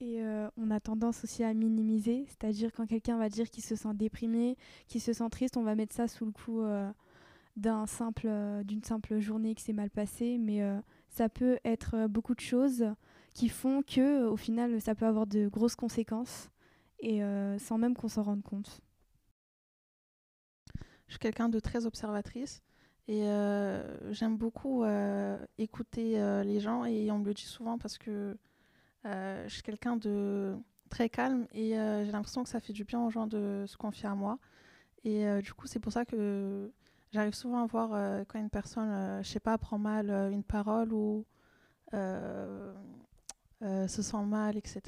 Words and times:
Et 0.00 0.22
euh, 0.22 0.48
on 0.56 0.70
a 0.70 0.78
tendance 0.78 1.24
aussi 1.24 1.42
à 1.42 1.52
minimiser, 1.54 2.24
c'est-à-dire 2.28 2.70
quand 2.72 2.86
quelqu'un 2.86 3.18
va 3.18 3.28
dire 3.28 3.50
qu'il 3.50 3.64
se 3.64 3.74
sent 3.74 3.94
déprimé, 3.94 4.56
qu'il 4.86 5.00
se 5.00 5.12
sent 5.12 5.28
triste, 5.30 5.56
on 5.56 5.64
va 5.64 5.74
mettre 5.74 5.94
ça 5.94 6.06
sous 6.06 6.24
le 6.24 6.30
coup 6.30 6.60
euh, 6.62 6.88
d'un 7.56 7.84
simple, 7.86 8.26
euh, 8.28 8.62
d'une 8.62 8.84
simple 8.84 9.18
journée 9.18 9.56
qui 9.56 9.64
s'est 9.64 9.72
mal 9.72 9.90
passée, 9.90 10.38
mais 10.38 10.60
ça 11.08 11.28
peut 11.28 11.58
être 11.64 12.06
beaucoup 12.06 12.34
de 12.36 12.40
choses 12.40 12.84
qui 13.34 13.48
font 13.48 13.82
que, 13.82 14.26
au 14.26 14.36
final, 14.36 14.80
ça 14.80 14.94
peut 14.94 15.06
avoir 15.06 15.26
de 15.26 15.48
grosses 15.48 15.76
conséquences 15.76 16.48
et 17.00 17.20
sans 17.58 17.78
même 17.78 17.94
qu'on 17.94 18.08
s'en 18.08 18.22
rende 18.22 18.42
compte. 18.42 18.80
Je 21.06 21.14
suis 21.14 21.18
quelqu'un 21.18 21.48
de 21.48 21.58
très 21.58 21.86
observatrice 21.86 22.62
et 23.08 23.22
j'aime 24.10 24.36
beaucoup 24.36 24.84
écouter 25.58 26.42
les 26.44 26.60
gens 26.60 26.84
et 26.84 27.10
on 27.10 27.18
me 27.18 27.24
le 27.24 27.34
dit 27.34 27.42
souvent 27.42 27.78
parce 27.78 27.98
que 27.98 28.36
euh, 29.06 29.44
je 29.48 29.54
suis 29.54 29.62
quelqu'un 29.62 29.96
de 29.96 30.56
très 30.90 31.08
calme 31.08 31.46
et 31.52 31.78
euh, 31.78 32.04
j'ai 32.04 32.12
l'impression 32.12 32.42
que 32.42 32.48
ça 32.48 32.60
fait 32.60 32.72
du 32.72 32.84
bien 32.84 33.00
aux 33.00 33.10
gens 33.10 33.26
de 33.26 33.64
se 33.66 33.76
confier 33.76 34.08
à 34.08 34.14
moi. 34.14 34.38
Et 35.04 35.26
euh, 35.26 35.40
du 35.40 35.52
coup, 35.54 35.66
c'est 35.66 35.80
pour 35.80 35.92
ça 35.92 36.04
que 36.04 36.72
j'arrive 37.12 37.34
souvent 37.34 37.62
à 37.62 37.66
voir 37.66 37.90
quand 38.26 38.38
une 38.38 38.50
personne, 38.50 39.22
je 39.22 39.28
sais 39.28 39.40
pas, 39.40 39.56
prend 39.58 39.78
mal 39.78 40.10
une 40.32 40.44
parole 40.44 40.92
ou 40.92 41.24
se 41.92 44.02
sent 44.02 44.24
mal, 44.24 44.56
etc. 44.56 44.80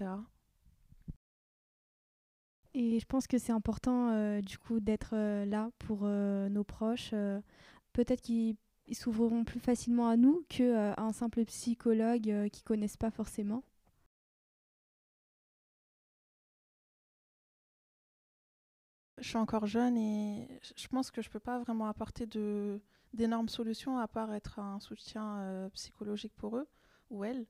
Et 2.72 3.00
je 3.00 3.06
pense 3.06 3.26
que 3.26 3.38
c'est 3.38 3.52
important 3.52 4.40
du 4.40 4.58
coup 4.58 4.80
d'être 4.80 5.16
là 5.44 5.70
pour 5.78 6.06
nos 6.06 6.64
proches. 6.64 7.14
Peut-être 7.92 8.20
qu'ils 8.20 8.56
s'ouvriront 8.92 9.44
plus 9.44 9.60
facilement 9.60 10.08
à 10.08 10.16
nous 10.16 10.44
qu'à 10.48 10.94
un 11.00 11.12
simple 11.12 11.44
psychologue 11.46 12.48
qui 12.52 12.62
connaissent 12.62 12.98
pas 12.98 13.10
forcément. 13.10 13.64
Je 19.20 19.28
suis 19.28 19.36
encore 19.36 19.66
jeune 19.66 19.96
et 19.96 20.48
je 20.76 20.88
pense 20.88 21.10
que 21.10 21.22
je 21.22 21.28
ne 21.28 21.32
peux 21.32 21.40
pas 21.40 21.58
vraiment 21.58 21.86
apporter 21.86 22.26
d'énormes 23.14 23.48
solutions 23.48 23.98
à 23.98 24.08
part 24.08 24.32
être 24.34 24.58
un 24.58 24.80
soutien 24.80 25.38
euh, 25.38 25.68
psychologique 25.70 26.32
pour 26.36 26.56
eux 26.56 26.66
ou 27.10 27.24
elles. 27.24 27.46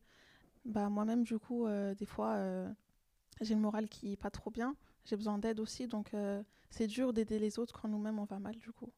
Bah, 0.64 0.88
moi-même, 0.90 1.24
du 1.24 1.38
coup, 1.38 1.66
euh, 1.66 1.94
des 1.94 2.06
fois, 2.06 2.32
euh, 2.34 2.70
j'ai 3.40 3.54
le 3.54 3.60
moral 3.60 3.88
qui 3.88 4.10
n'est 4.10 4.16
pas 4.16 4.30
trop 4.30 4.50
bien. 4.50 4.76
J'ai 5.06 5.16
besoin 5.16 5.38
d'aide 5.38 5.60
aussi, 5.60 5.88
donc 5.88 6.12
c'est 6.70 6.86
dur 6.86 7.12
d'aider 7.12 7.38
les 7.38 7.58
autres 7.58 7.80
quand 7.80 7.88
nous-mêmes 7.88 8.18
on 8.18 8.24
va 8.24 8.38
mal, 8.38 8.56
du 8.58 8.72
coup. 8.72 8.92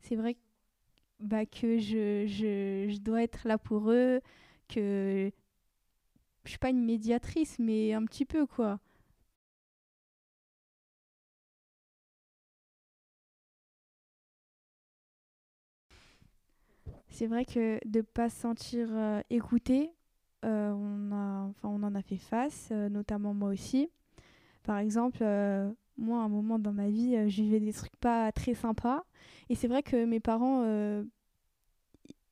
C'est 0.00 0.16
vrai 0.16 0.36
bah, 1.20 1.46
que 1.46 1.78
je, 1.78 2.26
je, 2.26 2.88
je 2.90 2.98
dois 3.00 3.22
être 3.22 3.46
là 3.48 3.58
pour 3.58 3.90
eux, 3.90 4.20
que 4.68 5.32
je 6.46 6.52
suis 6.52 6.58
pas 6.58 6.70
une 6.70 6.84
médiatrice, 6.84 7.58
mais 7.58 7.92
un 7.94 8.04
petit 8.04 8.24
peu 8.24 8.46
quoi. 8.46 8.78
C'est 17.08 17.26
vrai 17.26 17.44
que 17.44 17.78
de 17.88 18.00
pas 18.02 18.28
se 18.28 18.40
sentir 18.40 18.88
euh, 18.90 19.20
écouté, 19.30 19.92
euh, 20.44 20.72
on, 20.72 21.12
a, 21.12 21.46
enfin, 21.48 21.68
on 21.68 21.82
en 21.82 21.94
a 21.94 22.02
fait 22.02 22.16
face, 22.18 22.68
euh, 22.72 22.88
notamment 22.88 23.32
moi 23.34 23.50
aussi. 23.50 23.88
Par 24.64 24.78
exemple, 24.78 25.24
moi, 25.98 26.20
à 26.22 26.24
un 26.24 26.28
moment 26.28 26.58
dans 26.58 26.72
ma 26.72 26.88
vie, 26.88 27.16
je 27.30 27.42
vivais 27.42 27.60
des 27.60 27.72
trucs 27.72 27.96
pas 27.96 28.32
très 28.32 28.54
sympas. 28.54 29.04
Et 29.50 29.54
c'est 29.54 29.68
vrai 29.68 29.82
que 29.82 30.04
mes 30.04 30.20
parents 30.20 30.62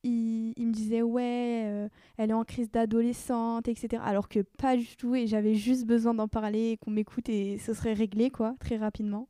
il, 0.05 0.67
me 0.67 0.71
disait 0.71 1.01
ouais, 1.01 1.63
euh, 1.65 1.89
elle 2.17 2.29
est 2.29 2.33
en 2.33 2.43
crise 2.43 2.69
d'adolescente, 2.69 3.67
etc. 3.67 4.01
Alors 4.05 4.29
que 4.29 4.39
pas 4.39 4.77
du 4.77 4.95
tout, 4.95 5.15
et 5.15 5.27
j'avais 5.27 5.55
juste 5.55 5.85
besoin 5.85 6.13
d'en 6.13 6.27
parler, 6.27 6.77
qu'on 6.81 6.91
m'écoute 6.91 7.29
et 7.29 7.57
ce 7.57 7.73
serait 7.73 7.93
réglé, 7.93 8.29
quoi, 8.29 8.55
très 8.59 8.77
rapidement. 8.77 9.27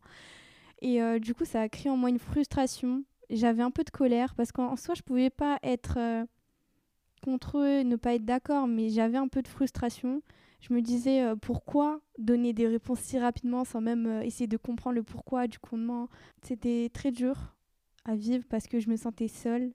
Et 0.81 1.01
euh, 1.01 1.19
du 1.19 1.33
coup, 1.33 1.45
ça 1.45 1.61
a 1.61 1.69
créé 1.69 1.91
en 1.91 1.97
moi 1.97 2.09
une 2.09 2.19
frustration. 2.19 3.03
J'avais 3.29 3.63
un 3.63 3.71
peu 3.71 3.83
de 3.83 3.89
colère 3.89 4.35
parce 4.35 4.51
qu'en 4.51 4.75
soi, 4.75 4.93
je 4.95 5.01
pouvais 5.01 5.29
pas 5.29 5.57
être 5.63 5.95
euh, 5.97 6.25
contre 7.23 7.59
eux, 7.59 7.81
ne 7.81 7.95
pas 7.95 8.15
être 8.15 8.25
d'accord, 8.25 8.67
mais 8.67 8.89
j'avais 8.89 9.17
un 9.17 9.27
peu 9.27 9.41
de 9.41 9.47
frustration. 9.47 10.21
Je 10.61 10.73
me 10.73 10.81
disais 10.81 11.23
pourquoi 11.41 12.01
donner 12.17 12.51
des 12.53 12.67
réponses 12.67 12.99
si 12.99 13.19
rapidement 13.19 13.65
sans 13.65 13.81
même 13.81 14.21
essayer 14.23 14.47
de 14.47 14.57
comprendre 14.57 14.95
le 14.95 15.03
pourquoi 15.03 15.47
du 15.47 15.59
condement. 15.59 16.09
C'était 16.41 16.89
très 16.91 17.11
dur 17.11 17.55
à 18.03 18.15
vivre 18.15 18.45
parce 18.49 18.65
que 18.65 18.79
je 18.79 18.89
me 18.89 18.95
sentais 18.95 19.27
seule 19.27 19.73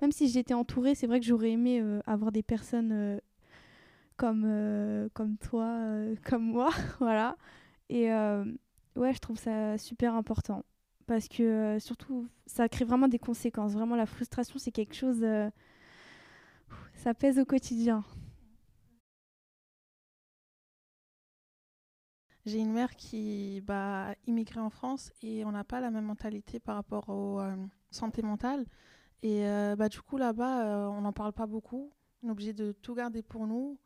même 0.00 0.12
si 0.12 0.28
j'étais 0.28 0.54
entourée, 0.54 0.94
c'est 0.94 1.06
vrai 1.06 1.20
que 1.20 1.26
j'aurais 1.26 1.50
aimé 1.50 1.80
euh, 1.80 2.00
avoir 2.06 2.32
des 2.32 2.42
personnes 2.42 2.92
euh, 2.92 3.20
comme, 4.16 4.44
euh, 4.46 5.08
comme 5.14 5.36
toi, 5.38 5.78
comme 6.24 6.44
moi, 6.44 6.70
voilà. 7.00 7.36
Et 7.88 8.06
ouais, 8.10 9.12
je 9.12 9.18
trouve 9.18 9.38
ça 9.38 9.76
super 9.78 10.14
important. 10.14 10.64
Parce 11.06 11.28
que 11.28 11.78
surtout, 11.78 12.26
ça 12.46 12.68
crée 12.68 12.84
vraiment 12.84 13.08
des 13.08 13.18
conséquences. 13.18 13.72
Vraiment, 13.72 13.96
la 13.96 14.06
frustration, 14.06 14.58
c'est 14.58 14.72
quelque 14.72 14.94
chose. 14.94 15.24
ça 16.94 17.12
pèse 17.14 17.38
au 17.38 17.44
quotidien. 17.44 18.04
J'ai 22.46 22.58
une 22.58 22.72
mère 22.72 22.96
qui 22.96 23.60
bah, 23.66 24.14
immigré 24.26 24.58
en 24.60 24.70
France 24.70 25.12
et 25.22 25.44
on 25.44 25.52
n'a 25.52 25.64
pas 25.64 25.80
la 25.80 25.90
même 25.90 26.06
mentalité 26.06 26.58
par 26.58 26.76
rapport 26.76 27.08
aux 27.08 27.40
santé 27.90 28.22
mentale. 28.22 28.64
Et 29.22 29.46
euh, 29.46 29.76
bah, 29.76 29.88
du 29.88 30.00
coup, 30.02 30.16
là-bas, 30.16 30.66
euh, 30.66 30.86
on 30.88 31.02
n'en 31.02 31.12
parle 31.12 31.32
pas 31.32 31.46
beaucoup. 31.46 31.92
On 32.22 32.28
est 32.28 32.30
obligé 32.32 32.52
de 32.52 32.72
tout 32.72 32.94
garder 32.94 33.22
pour 33.22 33.46
nous. 33.46 33.78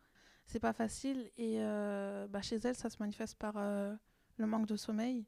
C'est 0.47 0.61
pas 0.61 0.73
facile. 0.73 1.31
Et 1.37 1.57
euh, 1.61 2.27
bah, 2.29 2.41
chez 2.43 2.57
elle, 2.57 2.75
ça 2.75 2.89
se 2.89 2.97
manifeste 3.01 3.37
par 3.37 3.55
le 3.59 4.47
manque 4.47 4.67
de 4.67 4.77
sommeil. 4.77 5.25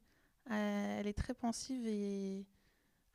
elle 0.49 1.07
est 1.07 1.17
très 1.17 1.33
pensive 1.33 1.85
et 1.85 2.45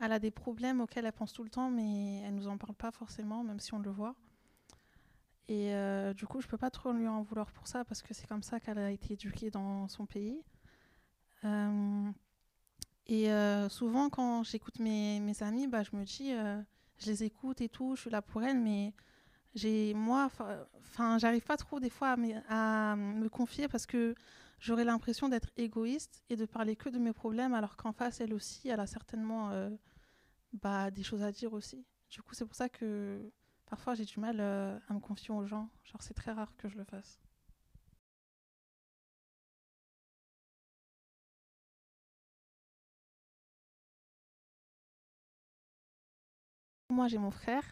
elle 0.01 0.13
a 0.13 0.19
des 0.19 0.31
problèmes 0.31 0.81
auxquels 0.81 1.07
elle 1.07 1.13
pense 1.13 1.33
tout 1.33 1.45
le 1.45 1.51
temps, 1.51 1.71
mais 1.71 2.21
elle 2.21 2.35
nous 2.35 2.49
en 2.49 2.59
parle 2.59 2.75
pas 2.75 2.91
forcément, 2.91 3.43
même 3.43 3.61
si 3.61 3.75
on 3.75 3.79
le 3.79 3.91
voit. 3.91 4.15
Et 5.49 5.73
du 6.15 6.27
coup, 6.27 6.41
je 6.41 6.49
peux 6.49 6.59
pas 6.59 6.71
trop 6.71 6.93
lui 6.93 7.09
en 7.09 7.23
vouloir 7.23 7.51
pour 7.53 7.67
ça 7.67 7.85
parce 7.85 8.03
que 8.03 8.15
c'est 8.15 8.27
comme 8.27 8.43
ça 8.43 8.61
qu'elle 8.61 8.79
a 8.79 8.91
été 8.91 9.15
éduquée 9.15 9.51
dans 9.51 9.89
son 9.89 10.07
pays. 10.07 10.43
et 13.07 13.29
souvent, 13.71 14.11
quand 14.11 14.43
j'écoute 14.43 14.79
mes, 14.79 15.21
mes, 15.21 15.43
amis, 15.43 15.67
bah, 15.69 15.83
je 15.83 15.97
me 15.97 16.05
dis, 16.05 16.33
je 16.99 17.07
les 17.07 17.25
écoute 17.25 17.61
et 17.61 17.69
tout, 17.69 17.97
je 17.97 18.03
suis 18.03 18.11
là 18.11 18.23
pour 18.23 18.43
elles, 18.43 18.61
mais 18.61 18.95
j'ai 19.55 19.95
moi, 19.95 20.31
enfin, 20.81 21.19
j'arrive 21.19 21.45
pas 21.45 21.57
trop 21.57 21.81
des 21.81 21.91
fois 21.91 22.17
à, 22.49 22.97
me 22.97 23.29
confier 23.29 23.69
parce 23.69 23.87
que 23.87 24.15
j'aurais 24.59 24.85
l'impression 24.85 25.29
d'être 25.29 25.51
égoïste 25.57 26.23
et 26.29 26.37
de 26.37 26.47
parler 26.47 26.77
que 26.77 26.89
de 26.89 26.99
mes 26.99 27.13
problèmes, 27.13 27.55
alors 27.55 27.77
qu'en 27.77 27.93
face, 27.93 28.21
elle 28.21 28.35
aussi, 28.35 28.69
elle 28.69 28.81
a 28.81 28.87
certainement 28.87 29.51
euh, 29.51 29.71
bah, 30.53 30.91
des 30.91 31.03
choses 31.03 31.23
à 31.23 31.33
dire 31.33 31.53
aussi. 31.53 31.85
Du 32.11 32.23
coup, 32.23 32.35
c'est 32.35 32.45
pour 32.45 32.55
ça 32.55 32.69
que 32.69 33.33
parfois 33.67 33.95
j'ai 33.95 34.05
du 34.05 34.21
mal 34.21 34.39
euh, 34.41 34.79
à 34.89 34.95
me 34.95 35.01
confier 35.01 35.35
aux 35.35 35.47
gens. 35.47 35.69
Genre, 35.85 36.03
c'est 36.03 36.15
très 36.15 36.33
rare 36.33 36.57
que 36.57 36.69
je 36.69 36.77
le 36.77 36.85
fasse. 36.85 37.21
Moi, 46.91 47.09
j'ai 47.09 47.19
mon 47.19 47.31
frère. 47.31 47.65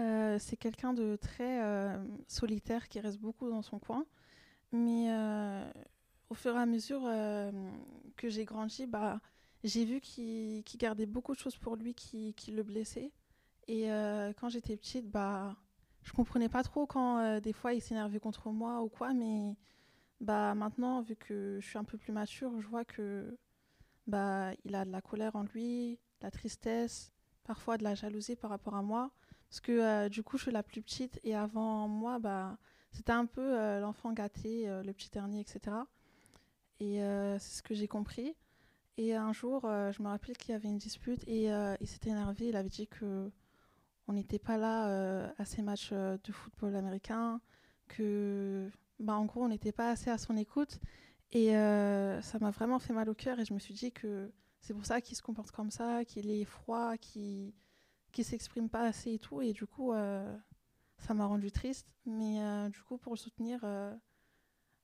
Euh, 0.00 0.38
c'est 0.38 0.56
quelqu'un 0.56 0.92
de 0.92 1.16
très 1.16 1.62
euh, 1.62 1.96
solitaire 2.28 2.88
qui 2.88 3.00
reste 3.00 3.18
beaucoup 3.18 3.48
dans 3.50 3.62
son 3.62 3.78
coin. 3.78 4.06
Mais 4.72 5.10
euh, 5.10 5.70
au 6.30 6.34
fur 6.34 6.54
et 6.56 6.58
à 6.58 6.66
mesure 6.66 7.02
que 8.16 8.28
j'ai 8.28 8.44
grandi, 8.44 8.86
bah, 8.86 9.20
j'ai 9.64 9.84
vu 9.84 10.00
qu'il 10.00 10.62
gardait 10.78 11.06
beaucoup 11.06 11.34
de 11.34 11.38
choses 11.38 11.56
pour 11.56 11.76
lui 11.76 11.94
qui, 11.94 12.34
le 12.48 12.62
blessaient. 12.62 13.12
Et 13.68 13.88
quand 14.38 14.48
j'étais 14.48 14.76
petite, 14.76 15.10
bah, 15.10 15.56
je 16.02 16.12
comprenais 16.12 16.48
pas 16.48 16.62
trop 16.62 16.86
quand 16.86 17.40
des 17.40 17.52
fois 17.52 17.72
il 17.72 17.80
s'énervait 17.80 18.20
contre 18.20 18.50
moi 18.50 18.82
ou 18.82 18.88
quoi. 18.88 19.12
Mais 19.14 19.56
bah, 20.20 20.54
maintenant, 20.54 21.02
vu 21.02 21.16
que 21.16 21.58
je 21.60 21.66
suis 21.66 21.78
un 21.78 21.84
peu 21.84 21.98
plus 21.98 22.12
mature, 22.12 22.60
je 22.60 22.66
vois 22.66 22.84
que 22.84 23.38
bah, 24.06 24.52
il 24.64 24.74
a 24.74 24.84
de 24.84 24.90
la 24.90 25.00
colère 25.00 25.36
en 25.36 25.44
lui, 25.44 25.98
de 26.20 26.26
la 26.26 26.30
tristesse 26.30 27.13
parfois 27.44 27.78
de 27.78 27.84
la 27.84 27.94
jalousie 27.94 28.36
par 28.36 28.50
rapport 28.50 28.74
à 28.74 28.82
moi. 28.82 29.10
Parce 29.48 29.60
que 29.60 29.72
euh, 29.72 30.08
du 30.08 30.22
coup, 30.22 30.36
je 30.36 30.42
suis 30.42 30.52
la 30.52 30.64
plus 30.64 30.82
petite 30.82 31.20
et 31.22 31.36
avant 31.36 31.86
moi, 31.86 32.18
bah, 32.18 32.58
c'était 32.90 33.12
un 33.12 33.26
peu 33.26 33.40
euh, 33.40 33.78
l'enfant 33.78 34.12
gâté, 34.12 34.68
euh, 34.68 34.82
le 34.82 34.92
petit 34.92 35.10
dernier, 35.10 35.40
etc. 35.40 35.76
Et 36.80 36.98
c'est 37.38 37.58
ce 37.58 37.62
que 37.62 37.72
j'ai 37.72 37.86
compris. 37.86 38.34
Et 38.96 39.14
un 39.14 39.32
jour, 39.32 39.62
je 39.62 40.02
me 40.02 40.08
rappelle 40.08 40.36
qu'il 40.36 40.50
y 40.50 40.54
avait 40.54 40.68
une 40.68 40.76
dispute 40.76 41.22
et 41.26 41.44
il 41.80 41.86
s'était 41.86 42.10
énervé. 42.10 42.48
Il 42.48 42.56
avait 42.56 42.68
dit 42.68 42.88
que 42.88 43.30
on 44.06 44.12
n'était 44.12 44.40
pas 44.40 44.58
là 44.58 45.32
à 45.38 45.44
ces 45.44 45.62
matchs 45.62 45.92
de 45.92 46.32
football 46.32 46.74
américain, 46.76 47.40
que 47.88 48.68
bah, 48.98 49.14
en 49.14 49.24
gros, 49.24 49.44
on 49.44 49.48
n'était 49.48 49.72
pas 49.72 49.90
assez 49.90 50.10
à 50.10 50.18
son 50.18 50.36
écoute. 50.36 50.78
Et 51.32 51.52
ça 51.52 52.38
m'a 52.40 52.50
vraiment 52.50 52.80
fait 52.80 52.92
mal 52.92 53.08
au 53.08 53.14
cœur 53.14 53.38
et 53.38 53.44
je 53.44 53.54
me 53.54 53.60
suis 53.60 53.72
dit 53.72 53.92
que 53.92 54.30
c'est 54.64 54.74
pour 54.74 54.86
ça 54.86 55.00
qu'il 55.00 55.16
se 55.16 55.22
comporte 55.22 55.50
comme 55.50 55.70
ça, 55.70 56.04
qu'il 56.04 56.30
est 56.30 56.44
froid, 56.44 56.96
qu'il 56.96 57.52
qui 58.12 58.24
s'exprime 58.24 58.68
pas 58.68 58.82
assez 58.82 59.14
et 59.14 59.18
tout. 59.18 59.42
Et 59.42 59.52
du 59.52 59.66
coup, 59.66 59.92
ça 60.98 61.14
m'a 61.14 61.26
rendu 61.26 61.50
triste. 61.50 61.92
Mais 62.06 62.70
du 62.70 62.80
coup, 62.82 62.96
pour 62.96 63.12
le 63.12 63.18
soutenir, 63.18 63.66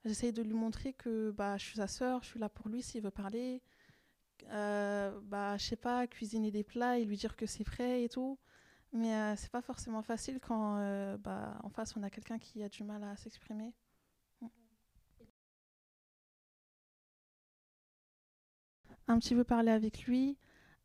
j'essaye 0.04 0.32
de 0.32 0.42
lui 0.42 0.52
montrer 0.52 0.92
que 0.92 1.30
bah, 1.30 1.56
je 1.56 1.64
suis 1.64 1.76
sa 1.76 1.86
sœur, 1.86 2.22
je 2.22 2.28
suis 2.28 2.40
là 2.40 2.48
pour 2.48 2.68
lui 2.68 2.82
s'il 2.82 3.02
veut 3.02 3.10
parler. 3.10 3.62
bah, 4.48 5.56
je 5.56 5.64
sais 5.64 5.76
pas, 5.76 6.06
cuisiner 6.06 6.50
des 6.50 6.64
plats 6.64 6.98
et 6.98 7.04
lui 7.04 7.16
dire 7.16 7.36
que 7.36 7.46
c'est 7.46 7.64
prêt 7.64 8.02
et 8.02 8.08
tout. 8.08 8.38
Mais 8.92 9.14
euh, 9.14 9.36
c'est 9.36 9.50
pas 9.50 9.62
forcément 9.62 10.02
facile 10.02 10.40
quand 10.40 10.78
euh, 10.78 11.16
bah, 11.18 11.58
en 11.62 11.68
face 11.70 11.96
on 11.96 12.02
a 12.02 12.10
quelqu'un 12.10 12.38
qui 12.38 12.62
a 12.62 12.68
du 12.68 12.82
mal 12.82 13.02
à 13.04 13.16
s'exprimer. 13.16 13.72
Un 19.10 19.18
petit 19.18 19.34
peu 19.34 19.44
parler 19.44 19.70
avec 19.70 20.04
lui 20.04 20.36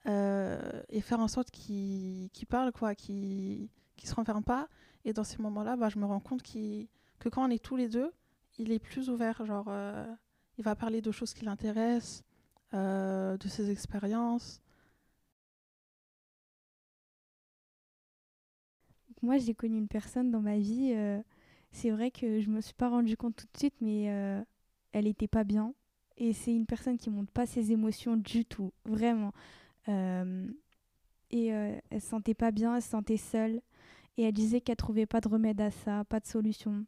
euh, 0.08 0.82
et 0.90 1.02
faire 1.02 1.20
en 1.20 1.28
sorte 1.28 1.52
qu'il 1.52 2.30
parle, 2.50 2.72
quoi, 2.72 2.96
qu'il 2.96 3.70
ne 4.04 4.08
se 4.08 4.16
renferme 4.16 4.44
pas. 4.44 4.68
Et 5.04 5.14
dans 5.14 5.24
ces 5.24 5.38
moments-là, 5.42 5.76
bah, 5.76 5.90
je 5.90 6.00
me 6.00 6.06
rends 6.06 6.20
compte 6.20 6.42
que 6.44 7.30
quand 7.30 7.48
on 7.48 7.52
est 7.52 7.64
tous 7.64 7.76
les 7.76 7.88
deux, 7.88 8.12
il 8.58 8.72
est 8.72 8.80
plus 8.80 9.10
ouvert. 9.10 9.46
Genre, 9.46 9.72
il 10.58 10.64
va 10.64 10.76
parler 10.76 11.02
de 11.02 11.12
choses 11.12 11.34
qui 11.34 11.46
l'intéressent, 11.46 12.24
de 12.74 13.48
ses 13.48 13.70
expériences. 13.70 14.62
moi, 19.26 19.38
j'ai 19.38 19.54
connu 19.54 19.78
une 19.78 19.88
personne 19.88 20.32
dans 20.32 20.42
ma 20.42 20.58
vie. 20.58 20.94
Euh, 20.94 21.22
c'est 21.72 21.90
vrai 21.90 22.12
que 22.12 22.40
je 22.40 22.50
me 22.50 22.62
suis 22.62 22.74
pas 22.74 22.90
rendu 22.90 23.18
compte 23.18 23.36
tout 23.36 23.48
de 23.52 23.58
suite, 23.58 23.76
mais 23.82 24.10
euh, 24.10 24.42
elle 24.94 25.08
était 25.08 25.28
pas 25.28 25.44
bien. 25.44 25.74
Et 26.18 26.34
c'est 26.34 26.54
une 26.54 26.66
personne 26.66 26.98
qui 26.98 27.10
montre 27.10 27.32
pas 27.32 27.46
ses 27.46 27.72
émotions 27.72 28.16
du 28.16 28.46
tout, 28.46 28.72
vraiment. 28.86 29.34
Euh, 29.90 30.48
et 31.32 31.48
elle 31.48 32.02
se 32.02 32.08
sentait 32.08 32.34
pas 32.34 32.52
bien, 32.52 32.76
elle 32.76 32.82
se 32.82 32.90
sentait 32.90 33.18
seule. 33.18 33.62
Et 34.18 34.24
elle 34.24 34.34
disait 34.34 34.62
qu'elle 34.62 34.78
trouvait 34.78 35.06
pas 35.06 35.20
de 35.20 35.28
remède 35.28 35.60
à 35.60 35.72
ça, 35.72 36.06
pas 36.06 36.22
de 36.22 36.26
solution. 36.26 36.86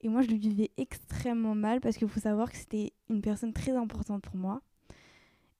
Et 0.00 0.08
moi, 0.08 0.22
je 0.22 0.28
le 0.28 0.36
vivais 0.36 0.70
extrêmement 0.76 1.54
mal 1.54 1.80
parce 1.80 1.96
qu'il 1.96 2.08
faut 2.08 2.20
savoir 2.20 2.50
que 2.50 2.56
c'était 2.56 2.92
une 3.08 3.22
personne 3.22 3.52
très 3.52 3.72
importante 3.72 4.22
pour 4.22 4.36
moi. 4.36 4.60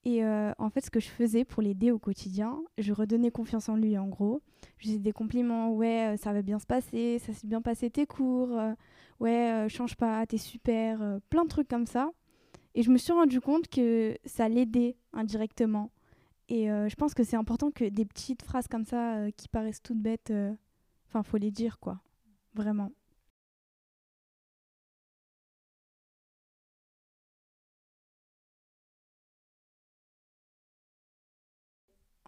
Et 0.04 0.24
euh, 0.24 0.52
en 0.58 0.70
fait, 0.70 0.84
ce 0.84 0.90
que 0.90 1.00
je 1.00 1.08
faisais 1.08 1.44
pour 1.44 1.62
l'aider 1.62 1.90
au 1.90 1.98
quotidien, 1.98 2.58
je 2.78 2.92
redonnais 2.92 3.30
confiance 3.30 3.68
en 3.68 3.76
lui, 3.76 3.98
en 3.98 4.06
gros. 4.06 4.40
Je 4.78 4.86
faisais 4.86 4.98
des 4.98 5.12
compliments, 5.12 5.72
ouais, 5.72 6.14
euh, 6.14 6.16
ça 6.16 6.32
va 6.32 6.42
bien 6.42 6.58
se 6.58 6.66
passer, 6.66 7.18
ça 7.18 7.32
s'est 7.32 7.46
bien 7.46 7.60
passé 7.60 7.90
tes 7.90 8.06
cours, 8.06 8.56
euh, 8.58 8.72
ouais, 9.18 9.66
change 9.68 9.96
pas, 9.96 10.24
t'es 10.26 10.38
super, 10.38 11.18
plein 11.30 11.44
de 11.44 11.48
trucs 11.48 11.68
comme 11.68 11.86
ça. 11.86 12.10
Et 12.74 12.82
je 12.82 12.90
me 12.90 12.98
suis 12.98 13.12
rendu 13.12 13.40
compte 13.40 13.68
que 13.68 14.16
ça 14.24 14.48
l'aidait 14.48 14.96
indirectement. 15.12 15.90
Et 16.48 16.66
je 16.66 16.94
pense 16.94 17.14
que 17.14 17.24
c'est 17.24 17.36
important 17.36 17.70
que 17.70 17.84
des 17.84 18.04
petites 18.04 18.42
phrases 18.42 18.68
comme 18.68 18.84
ça, 18.84 19.30
qui 19.36 19.48
paraissent 19.48 19.82
toutes 19.82 20.00
bêtes, 20.00 20.32
enfin, 21.06 21.22
faut 21.22 21.36
les 21.36 21.50
dire, 21.50 21.78
quoi. 21.78 22.00
Vraiment. 22.54 22.90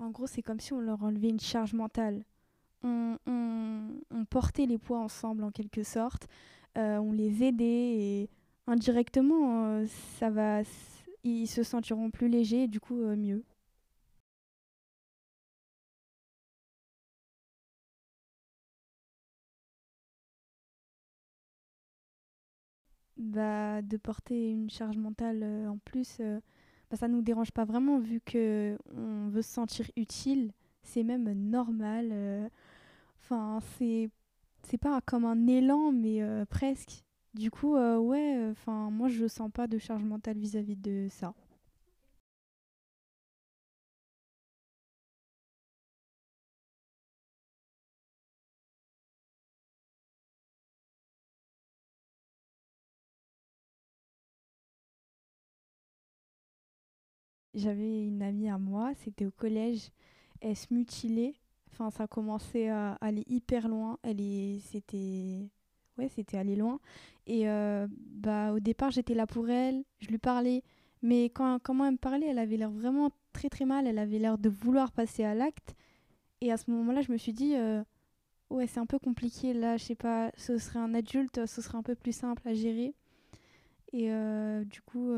En 0.01 0.09
gros, 0.11 0.27
c'est 0.27 0.41
comme 0.43 0.61
si 0.61 0.73
on 0.73 0.81
leur 0.81 1.03
enlevait 1.03 1.29
une 1.29 1.41
charge 1.41 1.75
mentale. 1.75 2.25
On, 2.83 3.19
portait 4.31 4.67
les 4.67 4.79
poids 4.79 5.01
ensemble 5.01 5.43
en 5.43 5.51
quelque 5.51 5.83
sorte, 5.83 6.29
euh, 6.79 6.99
on 6.99 7.13
les 7.13 7.43
aidait 7.43 7.65
et 7.67 8.31
indirectement, 8.71 9.67
euh, 9.67 9.87
ça 10.19 10.31
va, 10.31 10.63
ils 11.25 11.47
se 11.47 11.63
sentiront 11.63 12.11
plus 12.11 12.29
légers 12.29 12.65
et 12.65 12.69
du 12.69 12.81
coup 12.81 13.01
euh, 13.03 13.17
mieux. 13.17 13.45
Bah, 23.17 23.83
de 23.83 23.97
porter 23.99 24.51
une 24.51 24.71
charge 24.71 24.97
mentale 24.97 25.45
en 25.69 25.77
plus 25.79 26.21
bah, 26.91 26.99
ça 26.99 27.09
nous 27.09 27.23
dérange 27.23 27.53
pas 27.53 27.65
vraiment 27.65 27.99
vu 28.01 28.21
que 28.21 28.79
on 28.97 29.29
veut 29.31 29.43
se 29.43 29.51
sentir 29.53 29.91
utile. 29.97 30.53
C'est 30.85 31.05
même 31.05 31.33
normal. 31.33 32.11
Euh, 32.13 32.49
enfin, 33.19 33.61
c'est 33.79 34.11
c'est 34.65 34.79
pas 34.79 35.01
comme 35.03 35.25
un 35.27 35.47
élan, 35.49 35.93
mais 35.93 36.23
euh, 36.23 36.45
presque. 36.47 37.05
Du 37.35 37.51
coup, 37.51 37.75
euh, 37.77 37.99
ouais, 37.99 38.39
enfin, 38.53 38.91
moi 38.91 39.09
je 39.09 39.27
sens 39.27 39.51
pas 39.53 39.67
de 39.67 39.79
charge 39.79 40.05
mentale 40.05 40.39
vis-à-vis 40.39 40.77
de 40.77 41.09
ça. 41.11 41.35
J'avais 57.55 58.07
une 58.07 58.23
amie 58.23 58.49
à 58.51 58.59
moi, 58.59 58.93
c'était 58.95 59.27
au 59.27 59.31
collège, 59.31 59.91
elle 60.41 60.57
se 60.57 60.73
mutilait. 60.73 61.35
Enfin, 61.73 61.91
ça 61.91 62.07
commençait 62.07 62.69
à 62.69 62.93
aller 63.01 63.25
hyper 63.29 63.69
loin. 63.69 63.99
Elle 64.03 64.21
est, 64.21 64.61
c'était, 64.61 65.49
ouais, 65.99 66.09
c'était 66.09 66.37
aller 66.37 66.57
loin. 66.57 66.81
Et 67.27 67.49
euh, 67.49 67.87
bah, 67.91 68.53
au 68.53 68.61
départ, 68.61 68.91
j'étais 68.91 69.15
là 69.15 69.27
pour 69.27 69.49
elle, 69.51 69.85
je 70.01 70.09
lui 70.09 70.19
parlais. 70.19 70.63
Mais 71.03 71.25
quand, 71.27 71.59
comment 71.63 71.87
elle 71.87 71.93
me 71.93 71.99
parlait, 71.99 72.27
elle 72.27 72.39
avait 72.39 72.57
l'air 72.57 72.71
vraiment 72.71 73.11
très 73.33 73.49
très 73.49 73.65
mal. 73.65 73.87
Elle 73.87 73.99
avait 73.99 74.19
l'air 74.19 74.39
de 74.39 74.49
vouloir 74.49 74.93
passer 74.93 75.25
à 75.25 75.35
l'acte. 75.35 75.75
Et 76.41 76.53
à 76.53 76.57
ce 76.57 76.71
moment-là, 76.71 77.03
je 77.03 77.13
me 77.13 77.17
suis 77.17 77.33
dit, 77.33 77.55
euh, 77.55 77.83
ouais, 78.51 78.67
c'est 78.67 78.81
un 78.81 78.87
peu 78.87 78.99
compliqué. 78.99 79.53
Là, 79.55 79.77
je 79.77 79.85
sais 79.85 79.95
pas, 79.95 80.31
ce 80.37 80.59
serait 80.59 80.79
un 80.79 80.95
adulte, 80.95 81.47
ce 81.47 81.63
serait 81.63 81.79
un 81.79 81.83
peu 81.83 81.95
plus 81.95 82.13
simple 82.13 82.47
à 82.49 82.55
gérer. 82.55 82.95
Et 83.93 84.13
euh, 84.13 84.65
du 84.65 84.83
coup, 84.83 85.11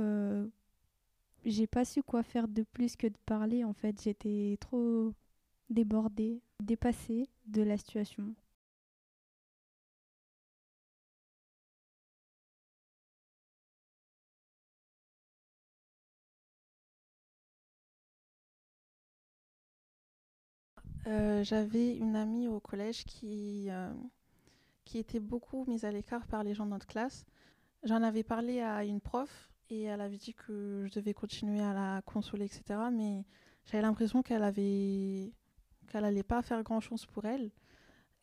j'ai 1.45 1.67
pas 1.67 1.85
su 1.85 2.03
quoi 2.03 2.23
faire 2.23 2.49
de 2.49 2.63
plus 2.63 2.97
que 2.97 3.07
de 3.07 3.19
parler 3.27 3.65
en 3.65 3.73
fait. 3.73 4.01
J'étais 4.03 4.57
trop 4.61 5.13
débordée, 5.71 6.41
dépassée 6.63 7.29
de 7.47 7.63
la 7.63 7.77
situation. 7.77 8.35
Euh, 21.07 21.43
j'avais 21.43 21.97
une 21.97 22.15
amie 22.15 22.47
au 22.47 22.61
collège 22.61 23.05
qui, 23.05 23.67
euh, 23.71 23.93
qui 24.85 24.99
était 24.99 25.21
beaucoup 25.21 25.65
mise 25.67 25.85
à 25.85 25.91
l'écart 25.91 26.27
par 26.27 26.45
les 26.45 26.55
gens 26.55 26.65
de 26.65 26.71
notre 26.71 26.87
classe. 26.87 27.27
J'en 27.83 28.03
avais 28.03 28.23
parlé 28.23 28.61
à 28.61 28.85
une 28.85 29.01
prof 29.01 29.51
et 29.69 29.83
elle 29.85 30.01
avait 30.01 30.17
dit 30.17 30.35
que 30.35 30.85
je 30.87 30.93
devais 30.95 31.15
continuer 31.15 31.61
à 31.61 31.73
la 31.73 32.03
consoler, 32.03 32.45
etc. 32.45 32.79
Mais 32.93 33.25
j'avais 33.65 33.83
l'impression 33.83 34.23
qu'elle 34.23 34.45
avait 34.45 35.33
qu'elle 35.89 36.05
allait 36.05 36.23
pas 36.23 36.43
faire 36.43 36.63
grand 36.63 36.81
chose 36.81 37.05
pour 37.07 37.25
elle. 37.25 37.51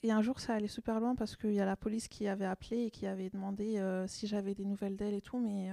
Et 0.01 0.12
un 0.12 0.22
jour, 0.22 0.39
ça 0.39 0.54
allait 0.54 0.68
super 0.68 1.01
loin 1.01 1.15
parce 1.15 1.36
qu'il 1.36 1.54
y 1.54 1.60
a 1.60 1.65
la 1.65 1.75
police 1.75 2.08
qui 2.08 2.27
avait 2.27 2.46
appelé 2.46 2.86
et 2.86 2.92
qui 2.92 3.06
avait 3.06 3.30
demandé 3.30 3.77
euh, 3.77 4.08
si 4.08 4.27
j'avais 4.27 4.56
des 4.56 4.63
nouvelles 4.63 4.96
d'elle 4.96 5.13
et 5.13 5.22
tout, 5.22 5.38
mais 5.38 5.70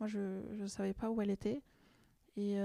moi, 0.00 0.08
je 0.08 0.18
ne 0.18 0.66
savais 0.66 0.92
pas 0.94 1.08
où 1.10 1.22
elle 1.22 1.30
était. 1.30 1.62
Et 2.36 2.58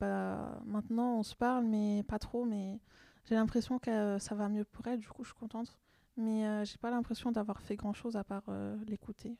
bah, 0.00 0.60
maintenant, 0.64 1.18
on 1.18 1.22
se 1.22 1.36
parle, 1.36 1.66
mais 1.66 2.02
pas 2.08 2.18
trop. 2.18 2.44
Mais 2.44 2.80
j'ai 3.24 3.34
l'impression 3.34 3.78
que 3.78 4.18
ça 4.18 4.34
va 4.34 4.48
mieux 4.48 4.64
pour 4.64 4.86
elle, 4.86 5.00
du 5.00 5.08
coup, 5.08 5.24
je 5.24 5.30
suis 5.30 5.38
contente. 5.38 5.76
Mais 6.16 6.64
j'ai 6.64 6.78
pas 6.78 6.90
l'impression 6.90 7.32
d'avoir 7.32 7.60
fait 7.62 7.76
grand 7.76 7.94
chose 7.94 8.16
à 8.16 8.24
part 8.24 8.44
l'écouter. 8.86 9.36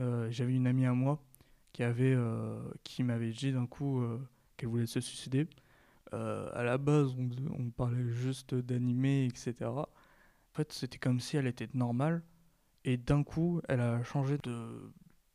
Euh, 0.00 0.30
j'avais 0.30 0.54
une 0.54 0.66
amie 0.66 0.86
à 0.86 0.94
moi 0.94 1.22
qui 1.72 1.82
avait 1.82 2.14
euh, 2.14 2.58
qui 2.84 3.02
m'avait 3.02 3.32
dit 3.32 3.52
d'un 3.52 3.66
coup 3.66 4.00
euh, 4.00 4.18
qu'elle 4.56 4.70
voulait 4.70 4.86
se 4.86 5.00
suicider. 5.00 5.48
à 6.12 6.62
la 6.64 6.78
base, 6.78 7.14
on, 7.58 7.70
parlait 7.70 8.08
juste 8.10 8.54
d'animé, 8.54 9.26
etc. 9.26 9.70
En 9.70 9.86
fait, 10.54 10.72
c'était 10.72 10.98
comme 10.98 11.20
si 11.20 11.36
elle 11.36 11.46
était 11.46 11.68
normale. 11.74 12.22
Et 12.84 12.96
d'un 12.96 13.22
coup, 13.24 13.60
elle 13.68 13.80
a 13.80 14.02
changé 14.04 14.38
de, 14.38 14.92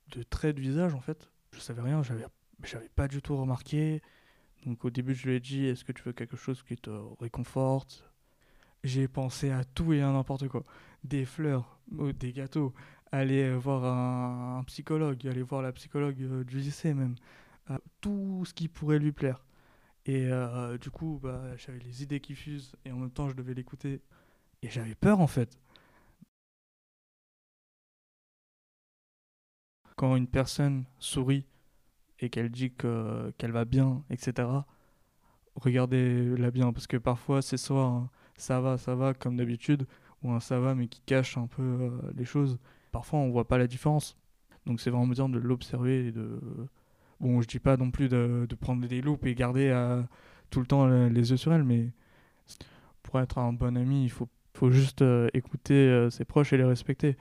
de 0.09 0.23
trait 0.23 0.53
de 0.53 0.61
visage, 0.61 0.93
en 0.93 1.01
fait. 1.01 1.29
Je 1.51 1.59
savais 1.59 1.81
rien, 1.81 2.03
j'avais, 2.03 2.25
j'avais 2.63 2.89
pas 2.89 3.07
du 3.07 3.21
tout 3.21 3.35
remarqué. 3.37 4.01
Donc 4.65 4.83
au 4.83 4.89
début, 4.89 5.13
je 5.13 5.27
lui 5.27 5.35
ai 5.35 5.39
dit, 5.39 5.65
est-ce 5.65 5.83
que 5.83 5.91
tu 5.91 6.03
veux 6.03 6.13
quelque 6.13 6.37
chose 6.37 6.63
qui 6.63 6.75
te 6.75 6.89
réconforte? 7.19 8.11
J'ai 8.83 9.07
pensé 9.07 9.51
à 9.51 9.63
tout 9.63 9.93
et 9.93 10.01
à 10.01 10.11
n'importe 10.11 10.47
quoi. 10.47 10.63
Des 11.03 11.25
fleurs, 11.25 11.79
des 11.89 12.33
gâteaux, 12.33 12.73
aller 13.11 13.55
voir 13.55 13.85
un, 13.85 14.63
psychologue, 14.63 15.25
aller 15.27 15.41
voir 15.41 15.61
la 15.61 15.71
psychologue 15.71 16.21
euh, 16.21 16.43
du 16.43 16.57
lycée 16.57 16.93
même, 16.93 17.15
euh, 17.69 17.77
tout 18.01 18.43
ce 18.45 18.53
qui 18.53 18.67
pourrait 18.67 18.99
lui 18.99 19.11
plaire. 19.11 19.45
Et 20.05 20.27
euh, 20.27 20.77
du 20.77 20.91
coup, 20.91 21.19
bah, 21.21 21.55
j'avais 21.57 21.79
les 21.79 22.03
idées 22.03 22.19
qui 22.19 22.35
fusent 22.35 22.75
et 22.85 22.91
en 22.91 22.97
même 22.97 23.11
temps, 23.11 23.29
je 23.29 23.35
devais 23.35 23.53
l'écouter. 23.53 24.01
Et 24.61 24.69
j'avais 24.69 24.95
peur 24.95 25.19
en 25.19 25.27
fait. 25.27 25.57
Quand 29.95 30.15
une 30.15 30.27
personne 30.27 30.85
sourit 30.99 31.45
et 32.19 32.29
qu'elle 32.29 32.49
dit 32.49 32.71
que, 32.71 33.31
qu'elle 33.37 33.51
va 33.51 33.65
bien, 33.65 34.03
etc., 34.09 34.47
regardez-la 35.55 36.51
bien. 36.51 36.73
Parce 36.73 36.87
que 36.87 36.97
parfois, 36.97 37.41
c'est 37.41 37.57
soit 37.57 37.83
un 37.83 38.09
ça 38.37 38.59
va, 38.59 38.77
ça 38.77 38.95
va, 38.95 39.13
comme 39.13 39.37
d'habitude, 39.37 39.87
ou 40.21 40.31
un 40.31 40.39
ça 40.39 40.59
va, 40.59 40.75
mais 40.75 40.87
qui 40.87 41.01
cache 41.05 41.37
un 41.37 41.47
peu 41.47 41.63
euh, 41.63 41.89
les 42.15 42.25
choses. 42.25 42.59
Parfois, 42.91 43.19
on 43.19 43.29
voit 43.31 43.47
pas 43.47 43.57
la 43.57 43.67
différence. 43.67 44.17
Donc, 44.65 44.81
c'est 44.81 44.89
vraiment 44.89 45.07
bien 45.07 45.29
de 45.29 45.39
l'observer. 45.39 46.13
Bon, 47.19 47.41
je 47.41 47.47
dis 47.47 47.59
pas 47.59 47.77
non 47.77 47.91
plus 47.91 48.09
de, 48.09 48.47
prendre 48.59 48.85
des 48.87 49.01
loupes 49.01 49.25
et 49.25 49.35
garder 49.35 49.69
euh, 49.69 50.01
tout 50.49 50.59
le 50.59 50.65
temps 50.65 50.87
les 50.87 51.31
yeux 51.31 51.37
sur 51.37 51.53
elle, 51.53 51.63
mais 51.63 51.91
pour 53.03 53.19
être 53.19 53.37
un 53.37 53.53
bon 53.53 53.77
ami, 53.77 54.03
il 54.03 54.11
faut, 54.11 54.27
juste 54.71 55.01
euh, 55.01 55.29
écouter 55.33 56.07
ses 56.09 56.25
proches 56.25 56.53
et 56.53 56.57
les 56.57 56.63
respecter. 56.63 57.17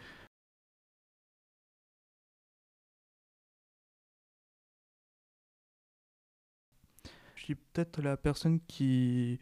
Suis 7.44 7.54
peut-être 7.54 8.02
la 8.02 8.16
personne 8.16 8.60
qui 8.66 9.38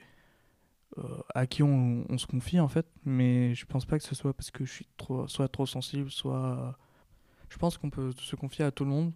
euh, 0.99 1.23
à 1.35 1.47
qui 1.47 1.63
on, 1.63 2.19
se 2.19 2.27
confie 2.27 2.61
en 2.61 2.69
fait, 2.69 2.87
mais 3.05 3.55
je 3.55 3.65
pense 3.65 3.87
pas 3.87 3.99
que 3.99 4.05
ce 4.05 4.15
soit 4.15 4.35
parce 4.35 4.51
que 4.51 4.65
je 4.67 4.73
suis 4.73 4.89
trop, 4.99 5.27
soit 5.27 5.49
trop 5.49 5.65
sensible, 5.65 6.11
soit. 6.11 6.79
Je 7.49 7.57
pense 7.59 7.79
qu'on 7.79 7.91
peut 7.91 8.13
se 8.13 8.37
confier 8.37 8.65
à 8.65 8.71
tout 8.71 8.85
le 8.85 8.91
monde 8.91 9.13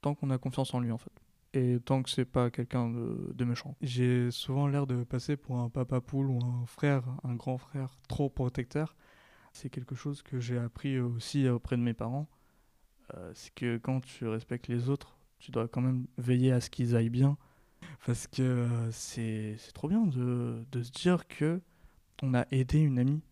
tant 0.00 0.14
qu'on 0.14 0.30
a 0.30 0.38
confiance 0.38 0.74
en 0.74 0.80
lui 0.80 0.92
en 0.92 0.98
fait. 0.98 1.12
Et 1.54 1.80
tant 1.80 2.02
que 2.02 2.10
c'est 2.10 2.24
pas 2.24 2.50
quelqu'un 2.50 2.90
de, 2.90 3.44
méchant. 3.44 3.74
J'ai 3.80 4.30
souvent 4.30 4.68
l'air 4.68 4.86
de 4.86 5.02
passer 5.02 5.36
pour 5.36 5.58
un 5.58 5.70
papa 5.70 6.00
poule 6.00 6.30
ou 6.30 6.38
un 6.44 6.66
frère, 6.66 7.02
un 7.24 7.34
grand 7.34 7.58
frère 7.58 7.96
trop 8.08 8.28
protecteur. 8.28 8.94
C'est 9.52 9.70
quelque 9.70 9.94
chose 9.94 10.22
que 10.22 10.38
j'ai 10.38 10.58
appris 10.58 11.00
aussi 11.00 11.48
auprès 11.48 11.76
de 11.76 11.82
mes 11.82 11.94
parents. 11.94 12.28
Euh, 13.14 13.32
c'est 13.34 13.52
que 13.54 13.78
quand 13.78 14.00
tu 14.04 14.26
respectes 14.28 14.68
les 14.68 14.88
autres, 14.88 15.18
tu 15.38 15.50
dois 15.50 15.66
quand 15.66 15.80
même 15.80 16.06
veiller 16.18 16.52
à 16.52 16.60
ce 16.60 16.70
qu'ils 16.70 16.94
aillent 16.94 17.08
bien 17.08 17.38
parce 18.06 18.26
que 18.26 18.42
euh, 18.42 18.90
c'est 18.90 19.56
trop 19.74 19.88
bien 19.88 20.06
de, 20.06 20.64
de, 20.70 20.82
se 20.82 20.90
dire 20.90 21.26
que 21.28 21.60
on 22.22 22.34
a 22.34 22.46
aidé 22.50 22.78
une 22.78 22.98
amie. 22.98 23.22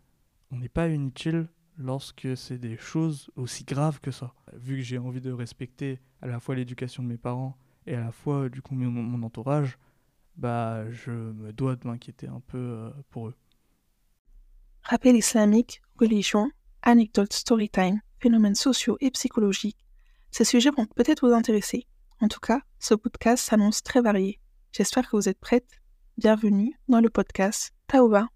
On 0.51 0.59
n'est 0.59 0.69
pas 0.69 0.89
inutile 0.89 1.49
lorsque 1.79 2.37
c'est 2.37 2.59
des 2.59 2.77
choses 2.77 3.31
aussi 3.37 3.65
graves 3.65 4.01
que 4.01 4.11
ça. 4.11 4.33
Vu 4.55 4.77
que 4.77 4.83
j'ai 4.83 4.99
envie 4.99 5.21
de 5.21 5.33
respecter 5.33 6.01
à 6.23 6.27
la 6.27 6.41
fois 6.41 6.55
l'éducation 6.55 7.03
de 7.03 7.09
mes 7.09 7.19
parents 7.19 7.57
et 7.87 7.95
à 7.95 8.01
la 8.01 8.13
fois 8.13 8.49
du 8.49 8.63
coup 8.63 8.75
mon, 8.75 8.91
mon 8.91 9.27
entourage, 9.27 9.79
bah 10.37 10.91
je 10.91 11.11
me 11.11 11.53
dois 11.53 11.77
de 11.77 11.87
m'inquiéter 11.87 12.29
un 12.29 12.41
peu 12.41 12.59
euh, 12.59 12.91
pour 13.11 13.29
eux. 13.29 13.35
Rappel 14.83 15.17
islamique, 15.17 15.83
religion, 15.99 16.51
anecdotes, 16.83 17.33
storytime, 17.33 18.01
phénomènes 18.21 18.55
sociaux 18.55 18.97
et 19.01 19.11
psychologiques, 19.11 19.85
ces 20.31 20.45
sujets 20.45 20.71
vont 20.71 20.87
peut-être 20.87 21.27
vous 21.27 21.35
intéresser. 21.35 21.87
En 22.21 22.29
tout 22.29 22.41
cas, 22.41 22.61
ce 22.79 22.95
podcast 22.95 23.45
s'annonce 23.45 23.83
très 23.83 24.01
varié. 24.01 24.41
J'espère 24.73 25.09
que 25.09 25.17
vous 25.17 25.29
êtes 25.29 25.39
prêtes. 25.39 25.81
Bienvenue 26.17 26.75
dans 26.89 27.01
le 27.01 27.11
podcast 27.11 27.73
Taoba 27.89 28.29